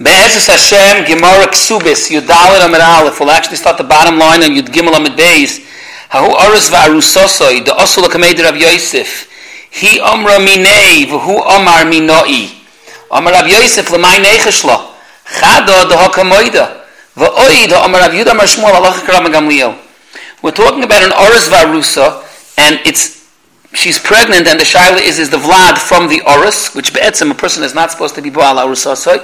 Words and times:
Be'ezus 0.00 0.48
Hashem, 0.48 1.04
Gemara 1.04 1.44
Ksubis, 1.52 2.08
Yudalit 2.08 2.64
Amid 2.64 2.80
Aleph, 2.80 3.20
we'll 3.20 3.30
actually 3.30 3.56
start 3.56 3.76
the 3.76 3.84
bottom 3.84 4.18
line 4.18 4.42
on 4.42 4.48
Yud 4.48 4.72
Gimel 4.72 4.96
Amid 4.96 5.12
Beis. 5.12 5.60
Hahu 6.08 6.32
Aris 6.48 6.70
Va'arusosoi, 6.70 7.62
the 7.66 7.72
Osul 7.72 8.04
HaKamed 8.04 8.42
Rav 8.42 8.56
Yosef, 8.56 9.28
Hi 9.74 9.98
Omra 10.00 10.40
Minei, 10.40 11.04
V'hu 11.04 11.44
Omar 11.44 11.84
Minoi. 11.84 12.48
Omar 13.10 13.34
Rav 13.34 13.46
Yosef, 13.46 13.90
L'may 13.90 14.24
Necheshlo, 14.24 14.94
Chado 15.26 15.90
de 15.90 15.94
HaKamoida, 15.94 16.80
V'oi 17.14 17.68
de 17.68 17.76
Omar 17.76 18.00
Rav 18.00 18.12
Yudam 18.12 18.40
Shmuel, 18.40 18.72
Allah 18.72 18.98
Karam 19.04 19.30
Gamliel. 19.30 19.76
We're 20.42 20.52
talking 20.52 20.82
about 20.82 21.02
an 21.02 21.12
Oris 21.12 21.50
Va'arusa, 21.50 22.24
and 22.56 22.80
it's 22.86 23.20
she's 23.74 23.98
pregnant 23.98 24.48
and 24.48 24.58
the 24.58 24.64
shaila 24.64 25.00
is 25.00 25.18
is 25.20 25.30
the 25.30 25.36
vlad 25.36 25.78
from 25.78 26.08
the 26.08 26.20
oris 26.26 26.74
which 26.74 26.92
be'etzem 26.92 27.30
a 27.30 27.34
person 27.34 27.62
is 27.62 27.72
not 27.72 27.88
supposed 27.88 28.16
to 28.16 28.20
be 28.20 28.28
ba'al 28.28 28.56
arusasoi 28.58 29.22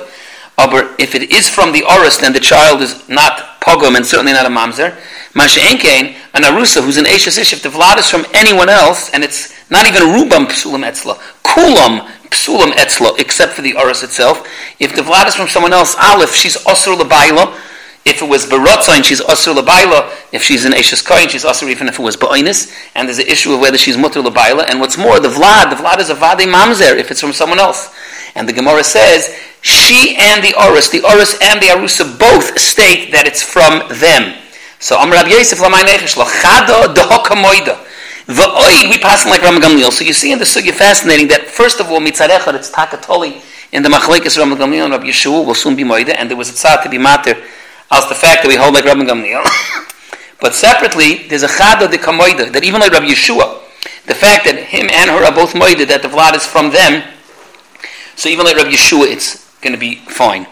Aber 0.58 0.94
if 0.98 1.14
it 1.14 1.30
is 1.30 1.48
from 1.48 1.72
the 1.72 1.84
Oris, 1.84 2.18
then 2.18 2.32
the 2.32 2.40
child 2.40 2.80
is 2.80 3.08
not 3.08 3.60
Pogum 3.60 3.96
and 3.96 4.06
certainly 4.06 4.32
not 4.32 4.46
a 4.46 4.48
Mamzer. 4.48 4.96
Masha 5.34 5.60
Enkein, 5.60 6.16
an 6.32 6.42
Arusa, 6.44 6.82
who's 6.82 6.96
an 6.96 7.04
Eishes 7.04 7.38
Ish, 7.38 7.52
if 7.52 7.62
the 7.62 7.68
Vlad 7.68 7.98
is 7.98 8.08
from 8.08 8.24
anyone 8.32 8.70
else, 8.70 9.10
and 9.10 9.22
it's 9.22 9.52
not 9.70 9.86
even 9.86 10.02
Rubam 10.02 10.46
Psulam 10.46 10.82
Etzla, 10.82 11.18
Kulam 11.44 12.08
Psulam 12.30 12.72
Etzla, 12.72 13.18
except 13.18 13.52
for 13.52 13.60
the 13.60 13.74
Oris 13.74 14.02
itself, 14.02 14.48
if 14.80 14.96
the 14.96 15.02
Vlad 15.02 15.26
is 15.26 15.34
from 15.34 15.48
someone 15.48 15.74
else, 15.74 15.94
Aleph, 16.00 16.34
she's 16.34 16.56
Osur 16.64 16.96
Labaila, 16.96 17.54
if 18.06 18.22
it 18.22 18.28
was 18.28 18.46
Barotzain, 18.46 19.04
she's 19.04 19.20
Osur 19.20 19.54
Labaila, 19.54 20.10
if 20.32 20.42
she's 20.42 20.64
an 20.64 20.72
Eishes 20.72 21.04
Koyin, 21.04 21.28
she's 21.28 21.44
Osur 21.44 21.68
even 21.68 21.88
if 21.88 21.98
it 21.98 22.02
was 22.02 22.16
Ba'inis, 22.16 22.72
and 22.94 23.08
there's 23.08 23.18
an 23.18 23.26
issue 23.26 23.52
of 23.52 23.60
whether 23.60 23.76
she's 23.76 23.98
Mutter 23.98 24.22
Labaila, 24.22 24.64
and 24.70 24.80
what's 24.80 24.96
more, 24.96 25.20
the 25.20 25.28
Vlad, 25.28 25.70
the 25.70 25.76
Vlad 25.76 25.98
is 25.98 26.08
a 26.08 26.14
Vade 26.14 26.48
Mamzer, 26.48 26.96
if 26.96 27.10
it's 27.10 27.20
from 27.20 27.32
someone 27.32 27.58
else. 27.58 27.92
And 28.36 28.48
the 28.48 28.52
Gemara 28.52 28.84
says, 28.84 29.34
she 29.62 30.14
and 30.16 30.44
the 30.44 30.54
Oris, 30.54 30.90
the 30.90 31.02
Oris 31.02 31.36
and 31.42 31.60
the 31.60 31.66
Arusa 31.66 32.18
both 32.20 32.56
state 32.60 33.10
that 33.10 33.26
it's 33.26 33.42
from 33.42 33.82
them. 33.98 34.38
So 34.78 34.96
Amr 34.96 35.14
Rabbi 35.14 35.30
Yosef 35.30 35.58
Lamai 35.58 35.82
Nechesh 35.82 36.14
Chada 36.14 36.94
Dehoka 36.94 37.34
Moida. 37.34 37.74
V'oid 38.28 38.90
we 38.90 38.98
pass 38.98 39.24
like 39.26 39.42
Ram 39.42 39.60
Gamliel. 39.60 39.90
So 39.90 40.04
you 40.04 40.12
see 40.12 40.32
in 40.32 40.38
the 40.38 40.44
sugya 40.44 40.72
fascinating 40.72 41.28
that 41.28 41.46
first 41.46 41.80
of 41.80 41.90
all 41.90 41.98
mitzarechad 42.00 42.54
it's 42.54 42.70
takatoli 42.70 43.42
in 43.72 43.82
the 43.82 43.88
machlekes 43.88 44.38
Ram 44.38 44.50
Gamliel 44.54 44.84
and 44.84 44.92
Rabbi 44.92 45.06
Yeshua 45.06 45.44
will 45.46 45.54
soon 45.54 45.74
be 45.74 45.82
moida 45.82 46.14
and 46.16 46.28
there 46.28 46.36
was 46.36 46.50
a 46.50 46.52
tzad 46.52 46.82
to 46.82 46.88
be 46.88 46.98
matter 46.98 47.34
as 47.90 48.08
the 48.08 48.14
fact 48.14 48.42
that 48.42 48.48
we 48.48 48.56
hold 48.56 48.74
like 48.74 48.84
Ram 48.84 49.00
Gamliel. 49.00 49.42
but 50.40 50.54
separately 50.54 51.26
there's 51.28 51.42
a 51.42 51.48
chada 51.48 51.90
de 51.90 51.98
kamoida 51.98 52.52
that 52.52 52.62
even 52.62 52.80
like 52.80 52.92
Rabbi 52.92 53.06
Yeshua 53.06 53.62
the 54.06 54.14
fact 54.14 54.44
that 54.44 54.56
him 54.58 54.88
and 54.92 55.10
her 55.10 55.24
are 55.24 55.34
both 55.34 55.54
moida 55.54 55.86
that 55.88 56.02
the 56.02 56.08
vlad 56.08 56.34
is 56.34 56.44
from 56.44 56.70
them 56.70 57.02
so 58.16 58.28
even 58.28 58.44
like 58.44 58.56
Rabbi 58.56 58.70
Yeshua 58.70 59.06
it's 59.06 59.46
going 59.60 59.72
to 59.72 59.78
be 59.78 59.96
fine. 60.06 60.46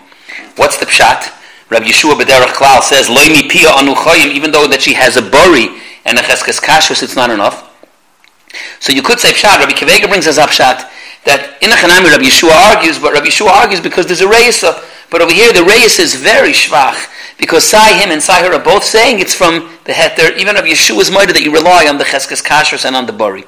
What's 0.57 0.79
the 0.79 0.87
pshat? 0.87 1.33
Rabbi 1.70 1.87
Yeshua 1.87 2.15
Bederach 2.15 2.55
Klal 2.55 2.83
says, 2.83 3.09
Loi 3.09 3.29
mi 3.29 3.48
pia 3.48 3.70
anuchayim, 3.70 4.33
even 4.33 4.53
though 4.53 4.69
that 4.69 4.83
she 4.83 4.95
has 4.95 5.17
a 5.17 5.23
buri 5.23 5.81
and 6.05 6.19
a 6.19 6.23
cheskes 6.23 6.61
kashrus, 6.61 7.03
it's 7.03 7.17
not 7.17 7.31
enough. 7.31 7.70
So 8.81 8.92
you 8.92 9.03
could 9.03 9.19
say 9.19 9.33
pshat. 9.33 9.59
Rabbi 9.59 9.73
Akiva 9.73 9.91
Eiger 9.91 10.09
brings 10.09 10.27
us 10.27 10.39
up 10.39 10.51
pshat 10.51 10.91
that 11.25 11.57
in 11.62 11.73
a 11.73 11.75
chanami 11.75 12.12
Rabbi 12.12 12.25
Yeshua 12.25 12.53
argues, 12.53 12.98
but 12.98 13.12
Rabbi 13.12 13.27
Yeshua 13.27 13.48
argues 13.48 13.81
because 13.81 14.07
there's 14.07 14.20
a 14.20 14.27
reisa. 14.27 14.85
But 15.11 15.23
over 15.23 15.33
here 15.33 15.53
the 15.53 15.65
reis 15.65 15.98
is 15.98 16.15
very 16.15 16.53
shvach 16.53 17.09
because 17.39 17.65
Sai 17.65 17.98
him 17.98 18.11
and 18.11 18.23
Sai 18.23 18.42
her 18.42 18.53
are 18.53 18.62
both 18.62 18.85
saying 18.85 19.20
it's 19.20 19.35
from 19.35 19.70
the 19.85 19.92
heter. 19.92 20.37
Even 20.37 20.55
Rabbi 20.55 20.69
Yeshua's 20.69 21.11
mighty 21.11 21.33
that 21.33 21.42
you 21.42 21.53
rely 21.53 21.87
on 21.89 21.98
the 21.98 22.05
cheskes 22.05 22.42
kashrus 22.42 22.85
and 22.85 22.95
on 22.95 23.07
the 23.07 23.12
buri. 23.12 23.47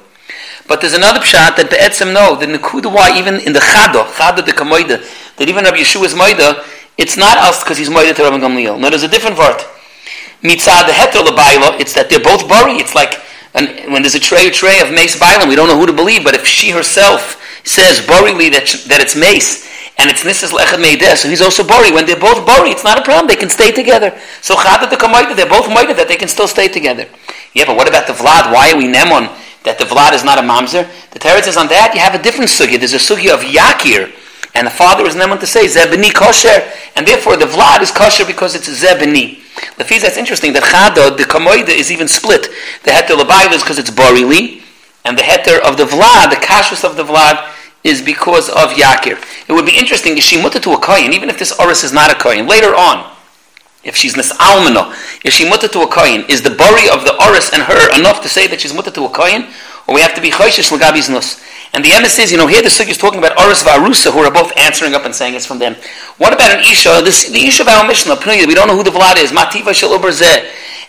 But 0.67 0.81
there's 0.81 0.93
another 0.93 1.19
pshat 1.19 1.55
that 1.55 1.69
the 1.69 1.77
etzem 1.77 2.13
know 2.13 2.35
the 2.35 2.45
nekuda 2.45 2.91
why 2.93 3.17
even 3.17 3.35
in 3.35 3.53
the 3.53 3.59
chado 3.59 4.03
chado 4.19 4.45
the 4.45 4.51
kamoida 4.51 4.99
that 5.37 5.47
even 5.47 5.63
Rabbi 5.63 5.77
Yeshua's 5.77 6.13
moida, 6.13 6.63
it's 6.97 7.15
not 7.15 7.37
us 7.37 7.63
because 7.63 7.77
he's 7.77 7.89
moida 7.89 8.13
to 8.15 8.23
Rabbi 8.23 8.37
Gamliel. 8.37 8.79
No, 8.79 8.89
there's 8.89 9.03
a 9.03 9.07
different 9.07 9.37
word. 9.37 9.57
Mitzad 10.43 10.91
heter 10.91 11.23
lebaila, 11.23 11.79
it's 11.79 11.93
that 11.93 12.09
they're 12.09 12.19
both 12.19 12.47
bari. 12.49 12.73
It's 12.73 12.93
like 12.93 13.21
and 13.57 13.91
when 13.91 14.03
there's 14.03 14.15
a 14.15 14.19
tray, 14.19 14.47
a 14.47 14.51
tray 14.51 14.81
of 14.81 14.91
mace 14.91 15.17
bailam, 15.17 15.47
we 15.47 15.55
don't 15.55 15.67
know 15.67 15.79
who 15.79 15.87
to 15.87 15.93
believe. 15.93 16.23
But 16.23 16.35
if 16.35 16.45
she 16.45 16.71
herself 16.71 17.41
says 17.63 17.99
barili 18.01 18.51
that 18.51 18.67
that 18.87 19.01
it's 19.01 19.15
mace 19.15 19.65
and 19.97 20.11
it's 20.11 20.21
nisas 20.21 20.53
lechad 20.53 20.77
meideh, 20.77 21.15
so 21.15 21.27
he's 21.27 21.41
also 21.41 21.65
bari. 21.65 21.91
When 21.91 22.05
they're 22.05 22.19
both 22.19 22.45
bari, 22.45 22.69
it's 22.69 22.83
not 22.83 22.99
a 22.99 23.01
problem. 23.01 23.27
They 23.27 23.35
can 23.39 23.49
stay 23.49 23.71
together. 23.71 24.13
So 24.41 24.55
chada 24.55 24.89
the 24.89 24.99
they're 25.33 25.49
both 25.49 25.65
moida 25.71 25.95
that 25.95 26.07
they 26.07 26.17
can 26.17 26.27
still 26.27 26.47
stay 26.47 26.67
together. 26.67 27.07
Yeah, 27.55 27.65
but 27.65 27.77
what 27.77 27.87
about 27.87 28.05
the 28.05 28.13
vlad? 28.13 28.53
Why 28.53 28.73
are 28.73 28.77
we 28.77 28.85
nemon 28.85 29.33
that 29.67 29.77
the 29.77 29.85
vlad 29.85 30.15
is 30.15 30.23
not 30.23 30.39
a 30.39 30.41
mamzer? 30.41 30.87
The 31.11 31.19
teretz 31.19 31.47
is 31.47 31.57
on 31.57 31.67
that. 31.67 31.91
You 31.93 31.99
have 31.99 32.15
a 32.15 32.23
different 32.23 32.49
sugya. 32.49 32.79
There's 32.79 32.95
a 32.95 33.03
sugya 33.03 33.35
of 33.35 33.41
yakir 33.41 34.15
and 34.57 34.65
the 34.65 34.71
father 34.71 35.05
is 35.05 35.15
never 35.15 35.37
to 35.37 35.45
say 35.45 35.67
zebni 35.67 36.11
kosher, 36.11 36.65
and 36.95 37.07
therefore 37.07 37.37
the 37.37 37.45
vlad 37.45 37.81
is 37.81 37.91
kosher 37.91 38.25
because 38.25 38.55
it's 38.55 38.67
zebni. 38.67 39.39
The 39.77 39.83
fees 39.83 40.01
that's 40.01 40.17
interesting 40.17 40.53
that 40.53 40.63
chada 40.63 41.15
the 41.15 41.23
kamoida 41.23 41.69
is 41.69 41.91
even 41.91 42.07
split. 42.07 42.49
The 42.83 42.91
heter 42.91 43.15
lebayla 43.15 43.53
is 43.53 43.61
because 43.61 43.77
it's 43.77 43.91
borili, 43.91 44.63
and 45.05 45.15
the 45.15 45.21
heter 45.21 45.61
of 45.61 45.77
the 45.77 45.85
vlad, 45.85 46.31
the 46.31 46.37
kashrus 46.37 46.83
of 46.83 46.97
the 46.97 47.03
vlad, 47.03 47.53
is 47.83 48.01
because 48.01 48.49
of 48.49 48.73
yakir. 48.73 49.21
It 49.47 49.53
would 49.53 49.65
be 49.65 49.77
interesting 49.77 50.17
if 50.17 50.23
she 50.23 50.41
mutter 50.41 50.59
to 50.59 50.73
a 50.73 50.79
kohen, 50.79 51.13
even 51.13 51.29
if 51.29 51.37
this 51.37 51.51
oris 51.59 51.83
is 51.83 51.93
not 51.93 52.11
a 52.11 52.15
kohen. 52.15 52.47
Later 52.47 52.73
on, 52.73 53.09
if 53.83 53.95
she's 53.95 54.15
almano, 54.15 54.91
if 55.23 55.33
she 55.33 55.47
mutter 55.47 55.67
to 55.67 55.81
a 55.81 55.87
kohen, 55.87 56.25
is 56.29 56.41
the 56.41 56.49
bori 56.49 56.89
of 56.89 57.05
the 57.05 57.15
oris 57.23 57.53
and 57.53 57.63
her 57.63 57.99
enough 57.99 58.21
to 58.21 58.29
say 58.29 58.47
that 58.47 58.61
she's 58.61 58.73
mutter 58.73 58.91
to 58.91 59.05
a 59.05 59.09
kohen, 59.09 59.47
or 59.87 59.95
we 59.95 60.01
have 60.01 60.13
to 60.15 60.21
be 60.21 60.29
choishish 60.29 60.71
l'gabi's 60.71 61.09
nus? 61.09 61.41
And 61.73 61.83
the 61.83 61.89
emes 61.89 62.17
is, 62.17 62.31
you 62.31 62.37
know, 62.37 62.47
here 62.47 62.61
the 62.61 62.69
Sugya 62.69 62.89
is 62.89 62.97
talking 62.97 63.19
about 63.19 63.37
Oris 63.37 63.61
Varusa, 63.61 64.11
who 64.11 64.19
are 64.19 64.31
both 64.31 64.55
answering 64.57 64.95
up 64.95 65.05
and 65.05 65.13
saying 65.13 65.35
it's 65.35 65.45
from 65.45 65.59
them. 65.59 65.75
What 66.17 66.33
about 66.33 66.51
an 66.51 66.61
Isha? 66.61 67.01
This, 67.03 67.29
the 67.29 67.45
Isha 67.45 67.63
of 67.63 67.67
our 67.67 67.85
Mishnah, 67.85 68.17
we 68.25 68.55
don't 68.55 68.67
know 68.67 68.75
who 68.75 68.83
the 68.83 68.89
Vlad 68.89 69.17
is. 69.17 69.31
Mativa 69.31 69.75
Shalubar 69.75 70.09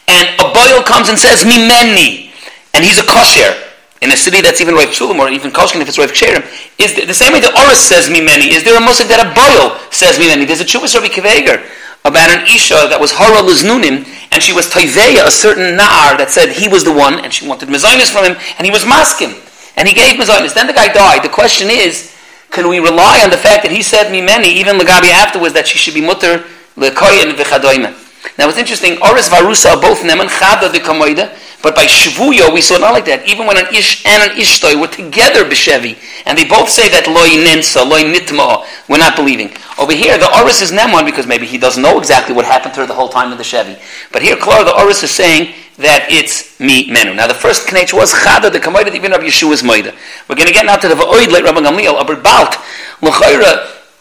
And 0.06 0.26
a 0.40 0.52
boil 0.54 0.82
comes 0.82 1.08
and 1.08 1.18
says, 1.18 1.44
Mimeni. 1.44 2.32
And 2.74 2.84
he's 2.84 2.98
a 2.98 3.02
kosher. 3.02 3.52
In 4.00 4.12
a 4.12 4.16
city 4.16 4.40
that's 4.40 4.60
even 4.60 4.74
Rav 4.74 4.88
Shulam 4.88 5.18
or 5.18 5.28
even 5.28 5.50
Koshkin 5.50 5.82
if 5.82 5.88
it's 5.88 5.98
Rav 5.98 6.12
Ksherim. 6.12 6.46
Is 6.78 6.94
the, 6.94 7.04
the 7.04 7.14
same 7.14 7.32
way 7.32 7.40
the 7.40 7.50
Oris 7.50 7.82
says 7.82 8.08
Mimeni. 8.08 8.54
Is 8.54 8.62
there 8.62 8.78
a 8.78 8.80
Musik 8.80 9.08
that 9.08 9.18
a 9.18 9.28
boil 9.34 9.76
says 9.90 10.18
Mimeni? 10.18 10.46
There's 10.46 10.60
a 10.60 10.64
Chuvas 10.64 10.94
Rabbi 10.94 11.08
Akiva 11.08 11.26
Eiger 11.26 11.58
about 12.04 12.30
an 12.30 12.46
Isha 12.46 12.88
that 12.88 12.98
was 13.00 13.12
Hara 13.12 13.42
Liznunim, 13.42 14.06
and 14.32 14.42
she 14.42 14.52
was 14.52 14.66
Toiveya, 14.66 15.26
a 15.26 15.30
certain 15.30 15.76
Na'ar 15.76 16.16
that 16.16 16.30
said 16.30 16.50
he 16.50 16.68
was 16.68 16.84
the 16.84 16.92
one, 16.92 17.20
and 17.20 17.32
she 17.32 17.46
wanted 17.46 17.68
Mezainis 17.68 18.10
from 18.10 18.24
him, 18.24 18.36
and 18.58 18.64
he 18.64 18.70
was 18.70 18.86
masking. 18.86 19.34
And 19.76 19.86
he 19.86 19.94
gave 19.94 20.18
Mazonis. 20.18 20.54
Then 20.54 20.66
the 20.66 20.72
guy 20.72 20.92
died. 20.92 21.22
The 21.22 21.28
question 21.28 21.68
is, 21.70 22.14
can 22.50 22.68
we 22.68 22.78
rely 22.78 23.20
on 23.22 23.30
the 23.30 23.36
fact 23.36 23.62
that 23.62 23.70
he 23.70 23.82
said 23.82 24.10
me 24.10 24.20
many, 24.20 24.48
even 24.48 24.78
Lagabi 24.78 25.10
afterwards, 25.10 25.54
that 25.54 25.66
she 25.66 25.78
should 25.78 25.94
be 25.94 26.00
mutter 26.00 26.44
lekoyin 26.76 27.36
v'chadoyme? 27.36 27.94
Now 28.38 28.48
it's 28.48 28.58
interesting, 28.58 28.98
Oris 29.02 29.28
Varusa 29.28 29.76
are 29.76 29.80
both 29.80 30.02
Neman, 30.02 30.26
Chada 30.26 30.68
Kamoida, 30.70 31.30
but 31.62 31.74
by 31.74 31.86
Shavuyo 31.86 32.52
we 32.52 32.60
saw 32.60 32.78
not 32.78 32.92
like 32.92 33.04
that. 33.06 33.26
Even 33.26 33.46
when 33.46 33.56
an 33.56 33.66
Ish 33.74 34.06
and 34.06 34.30
an 34.30 34.36
Ishtoi 34.38 34.80
were 34.80 34.88
together 34.88 35.44
B'Shevi, 35.44 35.98
and 36.26 36.36
they 36.36 36.44
both 36.44 36.68
say 36.68 36.88
that 36.90 37.06
Loi 37.06 37.38
Ninsa, 37.38 37.88
Loi 37.88 38.02
Nitma, 38.02 38.66
we're 38.88 38.98
not 38.98 39.14
believing. 39.14 39.50
Over 39.78 39.92
here, 39.92 40.18
the 40.18 40.26
Oris 40.40 40.60
is 40.60 40.72
Neman 40.72 41.06
because 41.06 41.26
maybe 41.26 41.46
he 41.46 41.56
doesn't 41.56 41.82
know 41.82 41.98
exactly 41.98 42.34
what 42.34 42.44
happened 42.44 42.74
to 42.74 42.80
her 42.80 42.86
the 42.86 42.94
whole 42.94 43.08
time 43.08 43.30
in 43.30 43.38
the 43.38 43.44
Shevi. 43.44 43.78
But 44.12 44.22
here, 44.22 44.36
Clara, 44.36 44.64
the 44.64 44.76
Oris 44.76 45.02
is 45.04 45.10
saying 45.12 45.54
that 45.76 46.06
it's 46.10 46.58
me 46.58 46.90
menu. 46.90 47.14
Now 47.14 47.28
the 47.28 47.34
first 47.34 47.68
knech 47.68 47.92
was 47.92 48.12
chada 48.12 48.50
the 48.50 48.58
kamoida 48.58 48.92
even 48.94 49.12
Rabbi 49.12 49.26
Yeshua's 49.26 49.62
moida. 49.62 49.94
We're 50.28 50.34
going 50.34 50.48
to 50.48 50.52
get 50.52 50.66
now 50.66 50.76
to 50.76 50.88
the 50.88 50.96
va'oid 50.96 51.30
like 51.30 51.44
Rabbi 51.44 51.60
Gamliel 51.60 51.94
aber 51.94 52.16
balt 52.16 52.56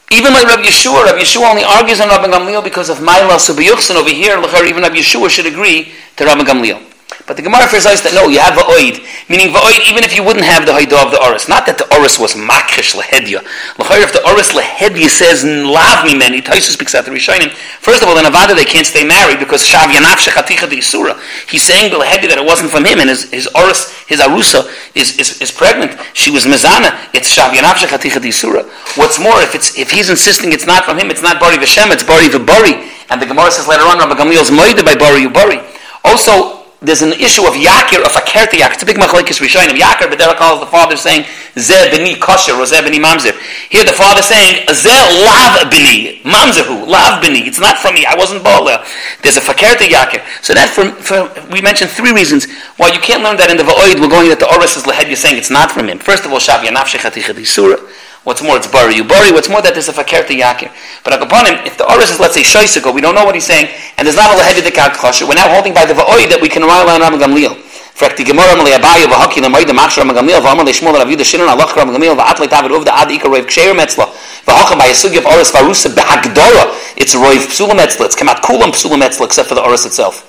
even 0.09 0.31
like 0.31 0.47
Rabbi 0.47 0.63
Yeshua, 0.63 1.03
Rabbi 1.05 1.19
Yeshua 1.19 1.49
only 1.49 1.63
argues 1.63 1.99
on 1.99 2.07
Rabbi 2.07 2.27
Gamliel 2.27 2.63
because 2.63 2.89
of 2.89 2.99
Maila 2.99 3.37
Subiyuchsin 3.37 3.95
over 3.95 4.09
here. 4.09 4.39
L'chayra 4.39 4.65
even 4.65 4.83
Rabbi 4.83 4.97
Yeshua 4.97 5.29
should 5.29 5.45
agree 5.45 5.91
to 6.15 6.25
Rabbi 6.25 6.43
Gamliel. 6.43 6.81
But 7.25 7.35
the 7.35 7.43
Gemara 7.43 7.67
says 7.71 8.03
that 8.03 8.11
no, 8.11 8.27
you 8.27 8.39
have 8.43 8.59
va'oid, 8.59 8.99
meaning 9.31 9.55
va'oid 9.55 9.79
even 9.87 10.03
if 10.03 10.11
you 10.11 10.23
wouldn't 10.23 10.43
have 10.43 10.67
the 10.67 10.75
haidah 10.75 11.07
of 11.07 11.11
the 11.15 11.19
oris. 11.23 11.47
Not 11.47 11.63
that 11.67 11.79
the 11.79 11.87
oris 11.95 12.19
was 12.19 12.35
makrish 12.35 12.99
lehedya. 12.99 13.43
L'chayr 13.79 14.03
if 14.03 14.11
the 14.11 14.19
oris 14.27 14.51
lehedya 14.51 15.07
says 15.07 15.43
lav 15.43 16.03
mimeni, 16.03 16.43
Taisus 16.43 16.75
speaks 16.75 16.95
out 16.95 17.07
the 17.07 17.11
Rishonim. 17.11 17.51
First 17.79 18.03
of 18.03 18.11
all, 18.11 18.19
in 18.19 18.27
Avada 18.27 18.55
they 18.55 18.67
can't 18.67 18.85
stay 18.85 19.07
married 19.07 19.39
because 19.39 19.63
shav 19.63 19.87
yanaf 19.87 20.19
shechaticha 20.19 20.67
isura. 20.67 21.15
He's 21.47 21.63
saying 21.63 21.95
the 21.95 21.99
lehedya 21.99 22.27
that 22.35 22.39
it 22.43 22.47
wasn't 22.47 22.71
from 22.71 22.83
him, 22.83 22.99
and 22.99 23.07
his 23.07 23.31
his 23.31 23.47
oris, 23.55 23.87
his 24.07 24.19
arusa 24.19 24.67
is, 24.91 25.15
is, 25.15 25.39
is 25.39 25.51
pregnant. 25.51 25.95
She 26.11 26.27
was 26.31 26.43
mezana. 26.43 26.91
It's 27.15 27.31
shav 27.31 27.55
yanaf 27.55 27.79
shechaticha 27.79 28.19
isura. 28.19 28.67
What's 28.99 29.15
more, 29.15 29.39
if 29.39 29.55
it's 29.55 29.79
if 29.79 29.91
he's 29.91 30.11
insisting 30.11 30.51
it's 30.51 30.67
not 30.67 30.83
from 30.83 30.99
him, 30.99 31.07
it's 31.07 31.23
not 31.23 31.39
bari 31.39 31.55
v'shem, 31.55 31.87
it's 31.91 32.03
bari 32.03 32.27
v'bari. 32.27 32.83
And 33.09 33.21
the 33.21 33.25
Gemara 33.25 33.51
says 33.51 33.67
later 33.67 33.83
on, 33.83 33.99
Rabbi 33.99 34.15
Gamliel's 34.19 34.51
moide 34.51 34.83
by 34.83 34.95
bari 34.95 35.27
bari. 35.27 35.63
Also, 36.03 36.56
there's 36.79 37.01
an 37.01 37.13
issue 37.13 37.41
of 37.41 37.53
yakir, 37.57 38.05
of 38.05 38.13
akert 38.13 38.53
yakir. 38.53 38.73
It's 38.73 38.83
a 38.83 38.85
big 38.85 38.97
machlekes 38.97 39.41
rishonim. 39.41 39.73
Yakir, 39.77 40.09
but 40.09 40.19
there 40.19 40.31
calls 40.35 40.59
the 40.59 40.67
father 40.67 40.95
saying, 40.95 41.23
Zeh 41.55 41.89
b'ni 41.89 42.19
kosher, 42.19 42.53
or 42.53 42.65
Zeh 42.69 42.85
b'ni 42.85 43.01
mamzer. 43.01 43.33
Here 43.69 43.83
the 43.83 43.93
father 43.93 44.21
saying, 44.21 44.67
Zeh 44.67 45.25
lav 45.25 45.71
b'ni, 45.73 46.21
mamzehu, 46.21 46.85
lav 46.85 47.23
b'ni. 47.23 47.47
It's 47.47 47.59
not 47.59 47.79
from 47.79 47.95
me, 47.95 48.05
I 48.05 48.15
wasn't 48.15 48.43
baller. 48.43 48.85
There's 49.23 49.37
a 49.37 49.41
fakert 49.41 49.81
yakir. 49.81 50.21
So 50.43 50.53
that, 50.53 50.69
for, 50.69 50.85
for, 51.01 51.33
we 51.51 51.61
mentioned 51.61 51.89
three 51.89 52.11
reasons 52.13 52.45
why 52.77 52.89
you 52.89 52.99
can't 52.99 53.23
learn 53.23 53.37
that 53.37 53.49
in 53.49 53.57
the 53.57 53.63
va'oid, 53.63 53.99
we're 53.99 54.09
going 54.09 54.29
that 54.29 54.39
the 54.39 54.53
oris 54.53 54.77
is 54.77 54.83
lehed, 54.83 55.07
you're 55.07 55.15
saying 55.15 55.37
it's 55.37 55.49
not 55.49 55.71
from 55.71 55.89
him. 55.89 55.97
First 55.97 56.25
of 56.25 56.31
all, 56.31 56.39
shav 56.39 56.59
yanaf 56.59 56.93
shechati 56.93 57.45
surah. 57.45 57.81
What's 58.27 58.43
more, 58.43 58.57
it's 58.59 58.67
bari. 58.67 58.99
You 58.99 59.07
bari. 59.07 59.31
What's 59.31 59.47
more, 59.47 59.63
that 59.63 59.71
there's 59.71 59.87
a 59.87 59.95
fakir 59.95 60.27
to 60.27 60.35
yakir. 60.35 60.67
But 61.07 61.23
upon 61.23 61.47
him, 61.47 61.63
if 61.63 61.79
the 61.79 61.87
oris 61.87 62.11
is, 62.11 62.19
let's 62.19 62.35
say, 62.35 62.43
shoisiko, 62.43 62.91
we 62.91 62.99
don't 62.99 63.15
know 63.15 63.23
what 63.23 63.39
he's 63.39 63.47
saying, 63.47 63.71
and 63.95 64.03
there's 64.03 64.19
not 64.19 64.27
a 64.27 64.35
lehedik 64.35 64.75
kosher, 64.99 65.23
we're 65.23 65.39
now 65.39 65.47
holding 65.47 65.71
by 65.71 65.87
the 65.87 65.95
va'oi 65.95 66.27
that 66.27 66.43
we 66.43 66.51
can 66.51 66.61
rely 66.61 66.83
on 66.83 66.99
Ram 66.99 67.15
Gamliel. 67.15 67.55
fragt 67.97 68.17
die 68.19 68.25
gemorge 68.25 68.55
mal 68.55 68.67
ja 68.69 68.77
baie 68.77 69.07
wa 69.09 69.17
hakki 69.23 69.41
na 69.41 69.49
meide 69.49 69.73
machs 69.73 69.97
ram 69.97 70.13
gamil 70.13 70.39
va 70.39 70.53
mal 70.53 70.67
shmol 70.69 70.93
ravid 70.93 71.19
shinon 71.25 71.49
allah 71.49 71.65
ram 71.75 71.89
gamil 71.91 72.15
va 72.15 72.29
atlet 72.29 72.53
ave 72.53 72.69
ov 72.69 72.85
da 72.85 72.93
ad 73.01 73.09
ikar 73.09 73.31
rev 73.31 73.47
ksher 73.47 73.73
metzla 73.73 74.05
va 74.45 74.53
hakki 74.53 74.75
bei 74.77 74.93
sug 74.93 75.15
of 75.17 75.25
oris 75.25 75.49
va 75.51 75.61
rusa 75.65 75.89
be 75.89 76.01
hagdora 76.01 76.67
it's 76.95 77.15
rev 77.15 77.47
psul 77.49 77.73
metzla 77.73 78.05
it's 78.05 78.15
kemat 78.15 78.43
kulam 78.45 78.71
psul 78.71 78.93
metzla 79.01 79.25
except 79.25 79.49
for 79.49 79.55
the 79.55 79.61
oris 79.61 79.85
itself 79.85 80.21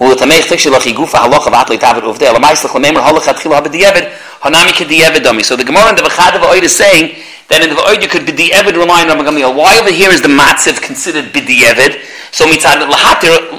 atlet 0.00 1.84
ave 1.84 2.02
ov 2.02 2.18
da 2.18 2.32
la 2.32 2.40
meist 2.40 2.64
lach 2.64 2.74
memer 2.74 3.02
halach 3.06 3.24
hat 3.24 3.38
khila 3.38 3.62
be 3.62 3.70
diavad 3.70 4.10
hanami 4.42 4.72
ke 4.72 4.84
diavad 4.84 5.22
dami 5.22 5.44
so 5.44 5.54
the 5.54 5.62
gemorge 5.62 5.90
in 5.90 6.02
the 6.02 6.10
khad 6.10 6.34
of 6.34 6.42
oid 6.42 6.64
is 6.64 6.74
saying 6.74 7.14
that 7.48 7.62
in 7.62 7.70
the 7.70 7.76
oid 7.82 8.02
you 8.02 8.08
could 8.08 8.26
be 8.26 8.32
diavad 8.32 8.76
relying 8.76 9.10
on 9.10 9.18
gamil 9.18 9.54
why 9.54 9.78
over 9.78 9.90
here 9.90 10.10
is 10.10 10.22
the 10.22 10.28
matziv 10.28 10.80
considered 10.80 11.32
bidiavad 11.32 12.00
So 12.32 12.46
mitzad 12.46 12.80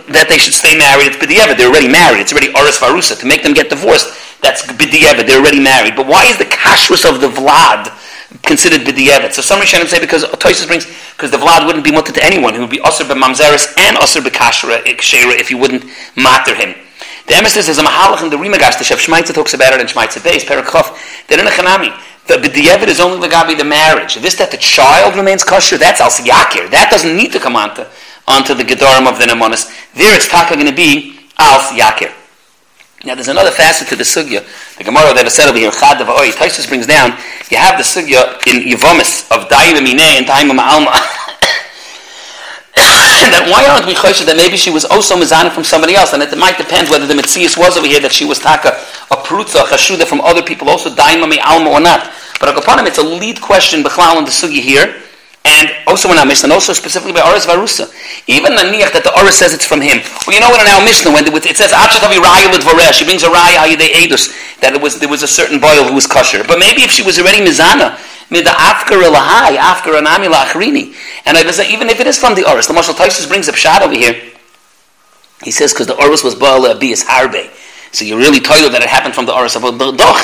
that 0.09 0.25
they 0.29 0.39
should 0.39 0.55
stay 0.55 0.75
married. 0.75 1.13
It's 1.13 1.17
b'di'evet. 1.21 1.57
They're 1.57 1.69
already 1.69 1.87
married. 1.87 2.21
It's 2.21 2.33
already 2.33 2.49
oris 2.57 2.79
varusa 2.79 3.19
to 3.19 3.25
make 3.27 3.43
them 3.43 3.53
get 3.53 3.69
divorced. 3.69 4.09
That's 4.41 4.65
b'di'evet. 4.65 5.27
They're 5.27 5.39
already 5.39 5.61
married. 5.61 5.95
But 5.95 6.07
why 6.07 6.25
is 6.25 6.41
the 6.41 6.49
kashrus 6.49 7.05
of 7.05 7.21
the 7.21 7.29
vlad 7.29 7.93
considered 8.41 8.81
b'di'evet? 8.81 9.31
So 9.33 9.43
some 9.43 9.61
Rishonim 9.61 9.85
say 9.85 10.01
because 10.01 10.25
Toysus 10.41 10.65
brings 10.65 10.89
because 11.13 11.29
the 11.29 11.37
vlad 11.37 11.67
wouldn't 11.67 11.85
be 11.85 11.91
mutter 11.91 12.11
to 12.13 12.23
anyone. 12.25 12.55
He 12.55 12.59
would 12.59 12.73
be 12.73 12.81
usher 12.81 13.03
b'mamzeres 13.03 13.77
and 13.77 13.95
usher 13.97 14.21
b'kashra 14.21 14.81
if 14.89 15.51
you 15.51 15.59
wouldn't 15.59 15.85
matter 16.17 16.55
him. 16.55 16.73
The 17.27 17.35
emissus 17.35 17.69
is 17.69 17.77
a 17.77 17.83
mahalach 17.83 18.23
in 18.23 18.31
the 18.31 18.39
Ri 18.39 18.49
Migash. 18.49 18.81
The 18.81 18.83
Shef 18.83 18.97
Shmaitza 19.05 19.35
talks 19.35 19.53
about 19.53 19.73
it 19.73 19.81
in 19.81 19.87
Shmaitza 19.87 20.19
Beis, 20.19 20.43
Perakov. 20.43 20.97
They're 21.27 21.39
in 21.39 21.45
a 21.45 21.51
chanami. 21.51 21.93
The 22.27 22.35
b'di'evet 22.35 22.87
is 22.87 22.99
only 22.99 23.27
the 23.27 23.33
gabi 23.33 23.57
the 23.57 23.65
marriage. 23.65 24.15
This 24.15 24.35
that 24.35 24.51
the 24.51 24.57
child 24.57 25.15
remains 25.15 25.43
kosher, 25.43 25.77
that's 25.77 25.99
al 25.99 26.09
yakir. 26.09 26.71
That 26.71 26.89
doesn't 26.89 27.15
need 27.15 27.33
to 27.33 27.39
come 27.39 27.55
onto, 27.55 27.83
onto 28.27 28.53
the 28.53 28.63
Gedorim 28.63 29.11
of 29.11 29.19
the 29.19 29.25
Nemonis. 29.25 29.67
There 29.93 30.15
it's 30.15 30.29
taka 30.29 30.55
going 30.55 30.67
to 30.67 30.75
be 30.75 31.19
Alf 31.37 31.75
Yakir. 31.75 32.13
Now 33.03 33.15
there's 33.15 33.27
another 33.27 33.51
facet 33.51 33.89
to 33.89 33.97
the 33.97 34.07
sugya. 34.07 34.47
The 34.77 34.85
Gemara 34.85 35.13
that 35.13 35.25
I 35.25 35.27
said 35.27 35.49
over 35.49 35.59
here, 35.59 35.71
Chad 35.71 35.99
Oy, 36.07 36.31
Taisus 36.31 36.67
brings 36.69 36.87
down, 36.87 37.11
you 37.51 37.57
have 37.59 37.75
the 37.75 37.83
sugya 37.83 38.39
in 38.47 38.63
Yevomis 38.63 39.27
of 39.27 39.49
Daim 39.51 39.75
Mine 39.83 40.23
and 40.23 40.25
Daim 40.25 40.47
Alma. 40.55 40.95
that 42.79 43.43
why 43.51 43.67
aren't 43.67 43.85
we 43.85 43.93
choshed 43.93 44.25
that 44.25 44.37
maybe 44.37 44.55
she 44.55 44.71
was 44.71 44.85
also 44.85 45.19
mizana 45.19 45.51
from 45.51 45.63
somebody 45.63 45.95
else, 45.95 46.13
and 46.13 46.21
that 46.21 46.31
it 46.31 46.39
might 46.39 46.57
depend 46.57 46.87
whether 46.87 47.05
the 47.05 47.13
mitzias 47.13 47.57
was 47.57 47.77
over 47.77 47.87
here 47.87 47.99
that 47.99 48.13
she 48.13 48.23
was 48.23 48.39
taka 48.39 48.79
prutza, 49.23 49.63
chashuda 49.63 50.05
from 50.05 50.21
other 50.21 50.43
people, 50.43 50.69
also 50.69 50.89
daimami 50.89 51.39
alma 51.43 51.69
or 51.69 51.79
not. 51.79 52.11
But 52.39 52.49
him, 52.79 52.87
it's 52.87 52.97
a 52.97 53.03
lead 53.03 53.41
question 53.41 53.83
b'chlal 53.83 54.19
in 54.19 54.25
the 54.25 54.31
sugi 54.31 54.59
here, 54.59 55.01
and 55.45 55.71
also 55.87 56.09
in 56.11 56.17
our 56.17 56.25
Mishnah, 56.25 56.47
and 56.47 56.53
also 56.53 56.71
specifically 56.71 57.11
by 57.11 57.19
Oris 57.19 57.45
Varusa. 57.45 57.91
Even 58.27 58.53
Naniach 58.53 58.95
that 58.95 59.03
the 59.03 59.11
Oris 59.19 59.35
says 59.39 59.53
it's 59.53 59.65
from 59.65 59.81
him. 59.81 59.99
Well, 60.23 60.35
you 60.35 60.39
know 60.39 60.49
what 60.49 60.63
in 60.63 60.71
our 60.71 60.83
Mishnah, 60.83 61.11
when 61.11 61.27
it 61.27 61.57
says, 61.57 61.71
Achatavi 61.71 62.19
Raya 62.19 62.47
Lidvareh, 62.51 62.95
she 62.95 63.03
brings 63.03 63.23
a 63.23 63.31
Raya 63.31 63.67
Ayidei 63.67 63.91
Edus, 64.07 64.31
that 64.61 64.73
it 64.73 64.81
was, 64.81 64.99
there 64.99 65.09
was 65.09 65.23
a 65.23 65.27
certain 65.27 65.59
boil 65.59 65.83
who 65.83 65.93
was 65.93 66.07
kosher. 66.07 66.43
But 66.47 66.59
maybe 66.59 66.83
if 66.83 66.91
she 66.91 67.03
was 67.03 67.19
already 67.19 67.43
Mizana, 67.43 67.99
the 68.31 68.55
Afkar 68.55 69.03
Elahai, 69.03 69.59
Afkar 69.59 69.99
Anami 69.99 70.31
Lachrini, 70.31 70.95
and 71.25 71.37
I 71.37 71.43
even 71.71 71.89
if 71.89 71.99
it 71.99 72.07
is 72.07 72.17
from 72.17 72.35
the 72.35 72.49
Oris, 72.49 72.67
the 72.67 72.73
Marshal 72.73 72.95
Taisus 72.95 73.27
brings 73.27 73.47
a 73.47 73.53
Shad 73.53 73.83
over 73.83 73.93
here, 73.93 74.15
he 75.43 75.51
says, 75.51 75.73
because 75.73 75.87
the 75.87 75.99
Oris 75.99 76.23
was 76.23 76.35
Baal 76.35 76.61
Abiyas 76.61 77.03
Harbe. 77.03 77.51
So 77.93 78.05
you're 78.05 78.17
really 78.17 78.41
toilet 78.41 78.73
that 78.73 78.81
it 78.81 78.89
happened 78.89 79.13
from 79.13 79.29
the 79.29 79.37
Oris 79.37 79.53
of 79.55 79.61
Doch. 79.61 80.17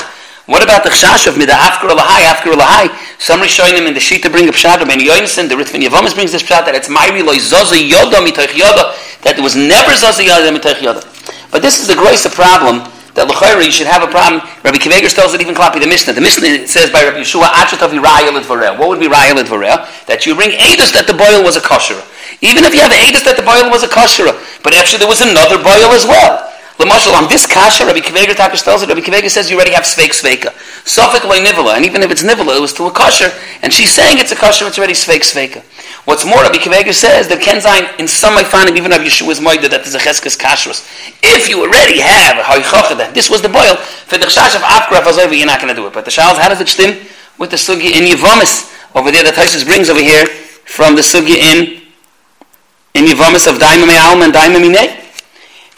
What 0.50 0.66
about 0.66 0.82
the 0.82 0.90
chash 0.90 1.30
of 1.30 1.38
mida 1.38 1.54
afkar 1.54 1.94
lahai 1.94 2.26
afkar 2.26 2.58
lahai? 2.58 2.90
Some 3.22 3.46
rishonim 3.46 3.86
in 3.86 3.94
the 3.94 4.02
shita 4.02 4.26
bring 4.34 4.50
up 4.50 4.58
pshat 4.58 4.82
Ben 4.90 4.98
Yoinson. 4.98 5.46
The 5.46 5.54
Ritvan 5.54 5.86
Yavamas 5.86 6.18
brings 6.18 6.34
this 6.34 6.42
pshat 6.42 6.66
that 6.66 6.74
it's 6.74 6.90
mayri 6.90 7.22
loy 7.22 7.38
zaza 7.38 7.78
yoda 7.78 8.26
mitoich 8.26 8.58
yoda 8.58 8.98
that 9.22 9.38
there 9.38 9.46
was 9.46 9.54
never 9.54 9.94
zaza 9.94 10.26
yoda 10.26 10.50
mitoich 10.50 10.82
yoda. 10.82 11.06
But 11.54 11.62
this 11.62 11.78
is 11.78 11.86
the 11.86 11.94
greatest 11.94 12.34
problem 12.34 12.90
that 13.14 13.30
l'chayra 13.30 13.62
you 13.62 13.70
should 13.70 13.86
have 13.86 14.02
a 14.02 14.10
problem. 14.10 14.42
Rabbi 14.66 14.82
Akiva 14.82 14.98
Eiger 14.98 15.14
tells 15.14 15.38
it 15.38 15.42
even 15.46 15.54
copy 15.54 15.78
the 15.78 15.86
Mishnah. 15.86 16.18
The 16.18 16.26
Mishnah 16.26 16.66
says 16.66 16.90
by 16.90 17.06
Rabbi 17.06 17.22
Yeshua 17.22 17.54
achatavi 17.54 18.02
raya 18.02 18.34
l'dvareh. 18.34 18.82
What 18.82 18.90
would 18.90 18.98
be 18.98 19.06
raya 19.06 19.38
l'dvareh? 19.38 20.10
That 20.10 20.26
you 20.26 20.34
bring 20.34 20.58
edus 20.58 20.90
that 20.98 21.06
the 21.06 21.14
boil 21.14 21.46
was 21.46 21.54
a 21.54 21.62
kosher. 21.62 22.02
Even 22.42 22.66
if 22.66 22.74
you 22.74 22.82
have 22.82 22.90
edus 22.90 23.22
that 23.30 23.38
the 23.38 23.46
boil 23.46 23.70
was 23.70 23.86
a 23.86 23.92
kosher, 23.94 24.34
but 24.66 24.74
actually 24.74 24.98
there 24.98 25.12
was 25.12 25.22
another 25.22 25.62
boil 25.62 25.94
as 25.94 26.10
well. 26.10 26.49
Lamashal, 26.80 27.12
on 27.12 27.28
this 27.28 27.46
kasha, 27.46 27.86
Rabbi 27.86 28.00
Kiveger 28.00 28.32
Takish 28.32 28.64
tells 28.64 28.82
it, 28.84 28.88
Rabbi 28.88 29.02
Kiveger 29.02 29.30
says 29.30 29.52
you 29.52 29.58
already 29.58 29.74
have 29.74 29.84
sveik 29.84 30.16
sveika. 30.16 30.56
Suffolk 30.88 31.26
loy 31.26 31.44
nivela, 31.44 31.76
and 31.76 31.84
even 31.84 32.02
if 32.02 32.10
it's 32.10 32.24
nivela, 32.24 32.56
it 32.56 32.62
was 32.62 32.72
still 32.72 32.88
a 32.88 32.92
kasher, 32.92 33.28
and 33.62 33.74
she's 33.74 33.92
saying 33.92 34.18
it's 34.18 34.32
a 34.32 34.36
kasher, 34.36 34.66
it's 34.66 34.78
already 34.78 34.94
sveik 34.94 35.28
sveika. 35.28 35.60
What's 36.08 36.24
more, 36.24 36.40
Rabbi 36.42 36.56
Kiveger 36.56 36.94
says 36.94 37.28
that 37.28 37.44
Kenzain, 37.44 38.00
in 38.00 38.08
some 38.08 38.38
I 38.38 38.46
find 38.46 38.72
even 38.78 38.92
Rabbi 38.92 39.12
Yeshua's 39.12 39.44
moida, 39.44 39.68
that 39.68 39.84
there's 39.84 39.94
a 39.94 40.00
cheskes 40.00 40.40
kashrus. 40.40 40.88
If 41.22 41.50
you 41.50 41.60
already 41.68 42.00
have 42.00 42.40
a 42.40 42.48
hoichocha, 42.48 42.96
that 42.96 43.12
this 43.14 43.30
was 43.30 43.42
the 43.44 43.52
boil, 43.52 43.76
for 44.08 44.16
the 44.16 44.32
chash 44.32 44.56
of 44.56 44.64
Afkraf 44.64 45.04
Azovi, 45.04 45.36
you're 45.36 45.52
not 45.52 45.60
going 45.60 45.76
to 45.76 45.76
do 45.76 45.86
it. 45.86 45.92
But 45.92 46.06
the 46.06 46.12
shals, 46.12 46.40
how 46.40 46.48
does 46.48 46.62
it 46.62 46.70
stem? 46.70 46.96
With 47.38 47.52
the 47.52 47.60
sugi 47.60 47.92
in 47.92 48.08
Yevomis, 48.08 48.72
over 48.96 49.12
there 49.12 49.28
that 49.28 49.36
Taisus 49.36 49.68
brings 49.68 49.92
over 49.92 50.00
here, 50.00 50.28
from 50.64 50.96
the 50.96 51.04
sugi 51.04 51.36
in, 51.44 51.84
in 52.96 53.04
Yevomis 53.04 53.52
of 53.52 53.60
Daimam 53.60 53.92
Alma 53.92 54.32
and 54.32 54.34
Daimam 54.34 54.64
Minei. 54.64 54.99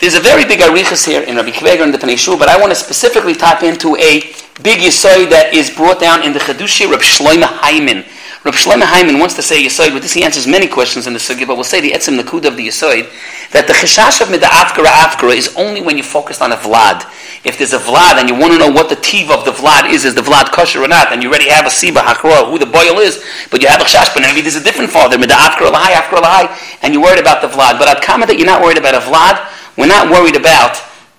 There's 0.01 0.15
a 0.15 0.19
very 0.19 0.45
big 0.45 0.62
arichas 0.62 1.06
here 1.06 1.21
in 1.21 1.36
Rabbi 1.36 1.51
Akiva 1.51 1.74
Eiger 1.74 1.83
and 1.83 1.94
the 1.94 2.00
Pnei 2.00 2.39
but 2.39 2.50
I 2.50 2.59
want 2.59 2.71
to 2.71 2.75
specifically 2.75 3.36
tap 3.36 3.62
into 3.62 3.95
a 3.98 4.33
big 4.65 4.81
yisoy 4.81 5.30
that 5.30 5.53
is 5.53 5.69
brought 5.69 6.00
down 6.00 6.25
in 6.25 6.33
the 6.33 6.39
Chedushi 6.39 6.89
Rabbi 6.89 7.06
Shloime 7.06 7.45
Heiman. 7.45 8.01
Rabbi 8.42 8.57
Shloime 8.57 8.81
Heiman 8.81 9.19
wants 9.19 9.36
to 9.36 9.44
say 9.44 9.62
yisoy, 9.62 9.94
but 9.94 10.01
this 10.01 10.13
he 10.13 10.24
answers 10.24 10.48
many 10.48 10.68
questions 10.68 11.06
in 11.06 11.13
the 11.13 11.19
sugi, 11.19 11.45
but 11.45 11.53
we'll 11.53 11.63
say 11.63 11.81
the 11.81 11.92
etzim 11.92 12.18
nakud 12.18 12.50
of 12.50 12.57
the 12.57 12.65
yisoy, 12.65 13.06
that 13.53 13.68
the 13.68 13.74
cheshash 13.74 14.25
of 14.25 14.31
mida 14.31 14.48
afkara 14.50 14.89
is 15.38 15.53
only 15.56 15.81
when 15.81 15.98
you 15.98 16.03
focused 16.03 16.42
on 16.42 16.51
a 16.51 16.57
vlad. 16.57 17.06
If 17.45 17.59
there's 17.59 17.74
a 17.74 17.77
vlad 17.77 18.18
and 18.18 18.27
you 18.27 18.33
want 18.33 18.53
to 18.53 18.57
know 18.57 18.74
what 18.74 18.89
the 18.89 18.98
tiv 18.98 19.30
of 19.30 19.45
the 19.45 19.51
vlad 19.51 19.94
is, 19.94 20.03
is 20.03 20.15
the 20.15 20.25
vlad 20.25 20.50
kosher 20.51 20.81
or 20.81 20.88
not, 20.88 21.13
and 21.13 21.21
you 21.21 21.30
already 21.30 21.50
have 21.50 21.68
a 21.68 21.69
siba 21.69 22.01
hakra, 22.01 22.50
who 22.50 22.57
the 22.57 22.65
boil 22.65 22.98
is, 22.98 23.24
but 23.51 23.62
you 23.62 23.68
have 23.68 23.80
a 23.80 23.86
cheshash, 23.86 24.09
but 24.15 24.25
maybe 24.25 24.42
there's 24.42 24.57
a 24.57 24.63
different 24.63 24.89
father, 24.89 25.19
mida 25.19 25.36
afkara 25.36 25.69
lahai, 25.69 25.94
afkara 25.94 26.25
lahai, 26.25 26.50
and 26.81 26.92
you're 26.92 27.03
worried 27.03 27.21
about 27.21 27.44
the 27.44 27.48
vlad. 27.48 27.77
But 27.77 27.88
I'd 27.88 28.01
comment 28.01 28.30
that 28.33 28.39
you're 28.39 28.50
not 28.50 28.63
worried 28.63 28.80
about 28.80 28.98
a 28.98 29.06
vlad, 29.06 29.50
we're 29.77 29.88
not 29.88 30.09
worried 30.09 30.35
about 30.35 30.77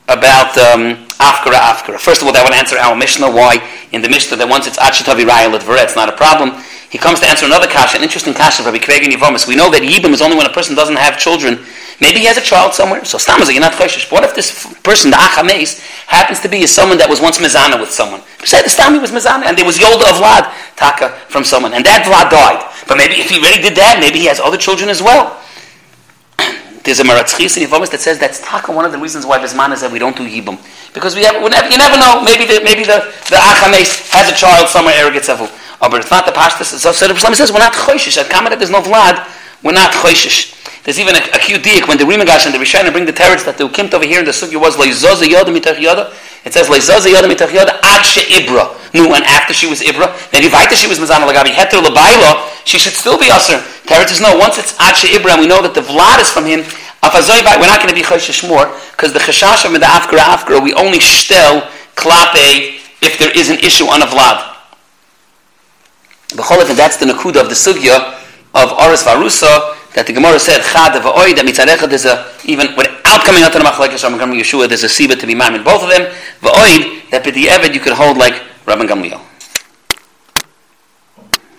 about 0.08 0.58
um, 0.58 0.99
afkara 1.22 1.56
afkara. 1.56 1.99
First 1.99 2.20
of 2.20 2.26
all, 2.26 2.34
that 2.34 2.44
would 2.44 2.52
answer 2.54 2.76
our 2.76 2.96
Mishnah. 2.96 3.31
Why 3.31 3.62
in 3.93 4.02
the 4.02 4.08
Mishnah 4.08 4.37
that 4.37 4.49
once 4.49 4.66
it's 4.66 4.78
achitavi 4.78 5.25
raya 5.25 5.49
it's 5.82 5.96
not 5.96 6.08
a 6.08 6.16
problem. 6.16 6.52
He 6.90 6.99
comes 6.99 7.20
to 7.20 7.26
answer 7.26 7.46
another 7.46 7.66
kasha, 7.66 7.96
an 7.96 8.02
interesting 8.02 8.34
kasha 8.34 8.62
Rabbi 8.62 8.76
Kveg 8.76 9.08
and 9.08 9.12
Yivomis. 9.14 9.49
We 9.49 9.56
know 9.56 9.70
that 9.70 9.81
yibum 9.81 10.12
is 10.12 10.20
only 10.20 10.37
when 10.37 10.44
a 10.44 10.52
person 10.52 10.76
doesn't 10.76 10.96
have 10.96 11.17
children. 11.19 11.65
Maybe 12.05 12.20
he 12.20 12.27
has 12.27 12.36
a 12.36 12.44
child 12.44 12.74
somewhere. 12.74 13.05
So 13.06 13.17
stam 13.17 13.41
you're 13.48 13.60
not 13.60 13.72
choshish. 13.72 14.12
What 14.12 14.24
if 14.24 14.34
this 14.34 14.67
person, 14.82 15.10
the 15.10 15.17
achames, 15.17 15.81
happens 16.05 16.41
to 16.41 16.48
be 16.48 16.67
someone 16.67 16.98
that 16.98 17.08
was 17.08 17.20
once 17.20 17.38
mezana 17.38 17.81
with 17.81 17.88
someone? 17.88 18.20
The 18.44 18.69
stami 18.69 19.00
was 19.00 19.10
mezana, 19.10 19.48
and 19.48 19.56
there 19.56 19.65
was 19.65 19.79
yolda 19.79 20.05
of 20.05 20.20
vlad 20.20 20.53
taka 20.77 21.17
from 21.32 21.44
someone, 21.44 21.72
and 21.72 21.86
that 21.86 22.05
vlad 22.05 22.29
died. 22.29 22.60
But 22.88 22.98
maybe 22.98 23.15
if 23.22 23.31
he 23.31 23.41
really 23.41 23.62
did 23.62 23.72
that, 23.81 23.96
maybe 23.96 24.19
he 24.19 24.27
has 24.27 24.41
other 24.41 24.58
children 24.58 24.91
as 24.91 25.00
well. 25.00 25.41
There's 26.82 26.98
a 26.98 27.05
Maratzchis 27.05 27.56
in 27.56 27.69
Yevomis 27.69 27.91
that 27.93 28.01
says 28.01 28.19
that's 28.19 28.41
taka 28.43 28.72
one 28.72 28.84
of 28.84 28.91
the 28.91 28.98
reasons 28.98 29.24
why 29.24 29.39
Bisman 29.39 29.72
is 29.72 29.82
that 29.82 29.93
we 29.93 29.98
don't 29.98 30.17
do 30.17 30.27
Yibum. 30.27 30.58
Because 30.93 31.15
we, 31.15 31.22
have, 31.22 31.39
we 31.43 31.48
never, 31.48 31.70
you 31.70 31.79
never 31.79 31.96
know, 31.96 32.22
maybe 32.27 32.44
the, 32.44 32.58
maybe 32.65 32.82
the, 32.82 33.06
the 33.31 33.39
Achames 33.39 34.10
has 34.10 34.27
a 34.29 34.34
child 34.34 34.69
somewhere, 34.69 34.94
Eregetzevu. 34.98 35.46
Oh, 35.81 35.91
but 35.91 36.03
it's 36.03 36.10
not 36.10 36.27
the 36.27 36.32
Pashtas. 36.32 36.74
So, 36.74 36.91
so 36.91 37.06
the 37.06 37.15
Islam 37.15 37.34
says 37.34 37.53
we're 37.53 37.62
not 37.62 37.72
Choishish. 37.72 38.19
At 38.19 38.27
Kamarat 38.27 38.58
there's 38.58 38.70
no 38.70 38.82
Vlad, 38.82 39.22
we're 39.62 39.72
not 39.72 39.93
Choishish. 39.93 40.58
There's 40.82 40.98
even 40.98 41.15
a, 41.15 41.22
a 41.31 41.39
cute 41.39 41.62
diak 41.62 41.86
when 41.86 41.98
the 41.98 42.05
Rimagash 42.05 42.46
and 42.46 42.55
the 42.55 42.58
Rishayna 42.58 42.91
bring 42.91 43.06
the 43.06 43.12
teretz 43.15 43.44
that 43.46 43.56
the 43.58 43.69
Ukimt 43.69 43.94
over 43.94 44.05
here 44.05 44.19
in 44.19 44.24
the 44.24 44.34
Sugya 44.34 44.60
was 44.60 44.74
Leizoza 44.74 45.22
Yoda 45.22 45.55
Mitach 45.55 45.79
Yoda. 45.79 46.10
It 46.44 46.53
says 46.53 46.69
Leizoza 46.69 47.06
Yoda 47.06 47.31
Mitach 47.31 47.49
Yoda 47.49 47.79
Ad 47.82 48.03
Ibra. 48.03 48.79
No, 48.94 49.15
and 49.15 49.25
after 49.25 49.55
she 49.55 49.69
was 49.69 49.81
Ibra, 49.81 50.13
then 50.31 50.43
Yivaita 50.43 50.75
she 50.75 50.89
was 50.89 50.99
Mazana 50.99 51.27
Lagabi 51.27 51.51
Heter 51.51 51.81
Labaila, 51.81 52.67
she 52.67 52.79
should 52.79 52.93
still 52.93 53.19
be 53.19 53.31
usher. 53.31 53.58
Teretz 53.87 54.13
is 54.13 54.20
no, 54.20 54.37
once 54.37 54.58
it's 54.58 54.75
Ad 54.79 54.94
Ibra, 54.96 55.32
and 55.32 55.41
we 55.41 55.46
know 55.46 55.63
that 55.63 55.75
the 55.75 55.81
Vlad 55.81 56.20
is 56.20 56.31
from 56.31 56.44
him, 56.44 56.65
we're 57.03 57.67
not 57.67 57.79
going 57.79 57.89
to 57.89 57.94
be 57.94 58.03
choshesh 58.03 58.49
more 58.49 58.67
because 58.93 59.13
the 59.13 59.19
chashash 59.19 59.65
of 59.65 59.72
the 59.72 59.79
afkara 59.81 60.20
afkara 60.20 60.63
we 60.63 60.72
only 60.75 60.99
shtel 60.99 61.69
klape 61.96 62.79
if 63.03 63.19
there 63.19 63.37
is 63.37 63.51
an 63.51 63.58
issue 63.58 63.87
on 63.87 64.03
a 64.03 64.06
vlad. 64.06 64.55
B'chol 66.29 66.77
that's 66.77 66.96
the 66.99 67.06
nakuda 67.06 67.41
of 67.41 67.49
the 67.49 67.55
sugya 67.55 68.19
of 68.55 68.72
Aris 68.79 69.03
Varusa 69.03 69.77
that 69.94 70.06
the 70.06 70.13
Gemara 70.13 70.39
said 70.39 70.63
chad 70.63 70.93
oid 71.03 71.37
that 71.37 71.44
mitzarecha 71.44 71.89
there's 71.89 72.06
a 72.06 72.32
even 72.44 72.75
without 72.77 73.25
coming 73.25 73.43
out 73.43 73.53
to 73.53 73.58
the 73.58 73.65
machlekes 73.65 74.05
Rabban 74.05 74.19
Gamliel 74.19 74.41
Yeshua 74.41 74.69
there's 74.69 74.84
a 74.84 74.93
siba 74.93 75.19
to 75.19 75.27
be 75.27 75.34
in 75.55 75.63
both 75.65 75.82
of 75.82 75.91
them. 75.91 76.11
V'oid 76.41 77.11
that 77.11 77.25
b'di'evid 77.25 77.75
you 77.75 77.81
could 77.81 77.93
hold 77.93 78.17
like 78.17 78.34
Rabban 78.67 78.89
Gamliel. 78.89 79.20